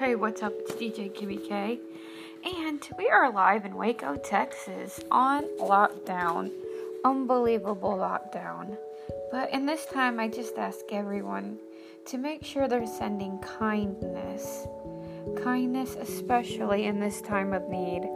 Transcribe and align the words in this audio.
Hey, 0.00 0.14
what's 0.14 0.42
up? 0.42 0.54
It's 0.60 0.72
DJ 0.72 1.12
Kimmy 1.12 1.46
K. 1.46 1.78
And 2.42 2.88
we 2.96 3.10
are 3.10 3.30
live 3.30 3.66
in 3.66 3.74
Waco, 3.74 4.16
Texas 4.16 4.98
on 5.10 5.44
lockdown. 5.58 6.50
Unbelievable 7.04 7.98
lockdown. 7.98 8.78
But 9.30 9.52
in 9.52 9.66
this 9.66 9.84
time, 9.84 10.18
I 10.18 10.28
just 10.28 10.56
ask 10.56 10.78
everyone 10.90 11.58
to 12.06 12.16
make 12.16 12.46
sure 12.46 12.66
they're 12.66 12.86
sending 12.86 13.40
kindness. 13.40 14.66
Kindness, 15.44 15.96
especially 15.96 16.86
in 16.86 16.98
this 16.98 17.20
time 17.20 17.52
of 17.52 17.68
need. 17.68 18.08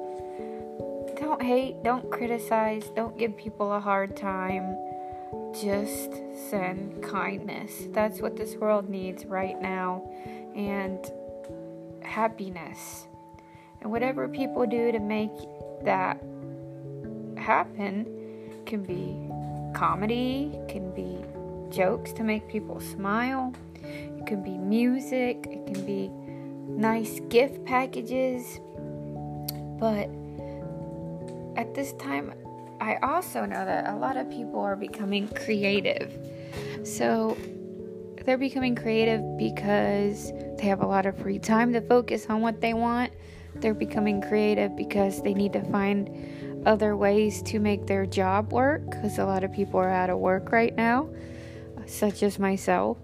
Don't 1.20 1.42
hate, 1.42 1.82
don't 1.82 2.10
criticize, 2.10 2.90
don't 2.96 3.18
give 3.18 3.36
people 3.36 3.74
a 3.74 3.78
hard 3.78 4.16
time. 4.16 4.74
Just 5.52 6.14
send 6.48 7.02
kindness. 7.02 7.88
That's 7.90 8.22
what 8.22 8.38
this 8.38 8.54
world 8.54 8.88
needs 8.88 9.26
right 9.26 9.60
now. 9.60 10.10
And 10.56 11.04
happiness. 12.04 13.06
And 13.80 13.90
whatever 13.90 14.28
people 14.28 14.66
do 14.66 14.92
to 14.92 14.98
make 14.98 15.32
that 15.84 16.22
happen 17.36 18.06
can 18.66 18.82
be 18.82 19.28
comedy, 19.74 20.58
can 20.68 20.94
be 20.94 21.18
jokes 21.74 22.12
to 22.14 22.22
make 22.22 22.48
people 22.48 22.80
smile, 22.80 23.52
it 23.82 24.26
can 24.26 24.42
be 24.42 24.56
music, 24.56 25.46
it 25.50 25.66
can 25.72 25.84
be 25.84 26.08
nice 26.68 27.20
gift 27.28 27.64
packages. 27.64 28.60
But 29.78 30.08
at 31.56 31.74
this 31.74 31.92
time, 31.94 32.32
I 32.80 32.96
also 33.02 33.44
know 33.44 33.64
that 33.64 33.88
a 33.88 33.96
lot 33.96 34.16
of 34.16 34.30
people 34.30 34.60
are 34.60 34.76
becoming 34.76 35.28
creative. 35.28 36.12
So 36.84 37.36
they're 38.24 38.38
becoming 38.38 38.74
creative 38.74 39.22
because 39.36 40.32
they 40.58 40.66
have 40.66 40.82
a 40.82 40.86
lot 40.86 41.06
of 41.06 41.16
free 41.18 41.38
time 41.38 41.72
to 41.72 41.80
focus 41.80 42.26
on 42.28 42.40
what 42.40 42.60
they 42.60 42.74
want. 42.74 43.12
They're 43.56 43.74
becoming 43.74 44.20
creative 44.20 44.76
because 44.76 45.22
they 45.22 45.34
need 45.34 45.52
to 45.52 45.62
find 45.70 46.64
other 46.66 46.96
ways 46.96 47.42
to 47.42 47.58
make 47.58 47.86
their 47.86 48.06
job 48.06 48.52
work 48.52 48.88
because 48.90 49.18
a 49.18 49.24
lot 49.24 49.44
of 49.44 49.52
people 49.52 49.78
are 49.80 49.90
out 49.90 50.10
of 50.10 50.18
work 50.18 50.50
right 50.50 50.74
now, 50.74 51.08
such 51.86 52.22
as 52.22 52.38
myself. 52.38 52.98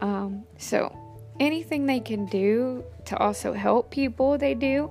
Um, 0.00 0.44
so, 0.58 0.96
anything 1.40 1.86
they 1.86 2.00
can 2.00 2.26
do 2.26 2.84
to 3.06 3.16
also 3.18 3.52
help 3.52 3.90
people, 3.90 4.38
they 4.38 4.54
do. 4.54 4.90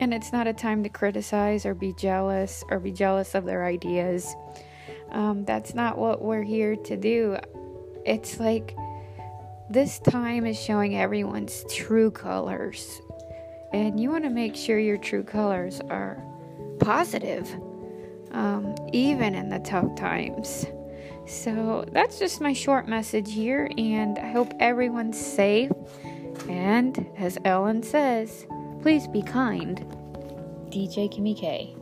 And 0.00 0.12
it's 0.12 0.32
not 0.32 0.46
a 0.46 0.52
time 0.52 0.82
to 0.82 0.88
criticize 0.88 1.64
or 1.64 1.74
be 1.74 1.94
jealous 1.94 2.64
or 2.70 2.80
be 2.80 2.92
jealous 2.92 3.34
of 3.34 3.44
their 3.44 3.64
ideas. 3.64 4.34
Um, 5.10 5.44
that's 5.44 5.74
not 5.74 5.98
what 5.98 6.22
we're 6.22 6.42
here 6.42 6.76
to 6.76 6.96
do. 6.96 7.36
It's 8.04 8.40
like 8.40 8.74
this 9.72 9.98
time 10.00 10.44
is 10.44 10.60
showing 10.60 10.96
everyone's 10.96 11.64
true 11.70 12.10
colors. 12.10 13.00
And 13.72 13.98
you 13.98 14.10
want 14.10 14.24
to 14.24 14.30
make 14.30 14.54
sure 14.54 14.78
your 14.78 14.98
true 14.98 15.22
colors 15.22 15.80
are 15.88 16.22
positive, 16.78 17.50
um, 18.32 18.74
even 18.92 19.34
in 19.34 19.48
the 19.48 19.60
tough 19.60 19.94
times. 19.96 20.66
So 21.26 21.86
that's 21.90 22.18
just 22.18 22.42
my 22.42 22.52
short 22.52 22.86
message 22.86 23.32
here, 23.32 23.70
and 23.78 24.18
I 24.18 24.30
hope 24.30 24.52
everyone's 24.60 25.18
safe. 25.18 25.70
And 26.48 27.08
as 27.16 27.38
Ellen 27.46 27.82
says, 27.82 28.46
please 28.82 29.08
be 29.08 29.22
kind. 29.22 29.78
DJ 30.68 31.10
Kimmy 31.10 31.38
K. 31.38 31.74